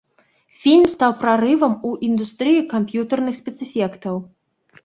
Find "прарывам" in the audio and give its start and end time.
1.19-1.75